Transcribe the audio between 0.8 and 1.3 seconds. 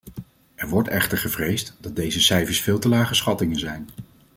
echter